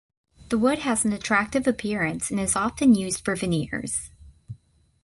The 0.49 0.57
wood 0.57 0.79
has 0.79 1.05
an 1.05 1.13
attractive 1.13 1.67
appearance 1.67 2.31
and 2.31 2.39
is 2.39 2.55
often 2.55 2.95
used 2.95 3.23
for 3.23 3.35
veneers. 3.35 4.09